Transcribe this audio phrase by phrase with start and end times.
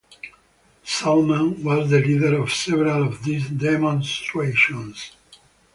[0.83, 5.11] Salman was the leader of several of these demonstrations.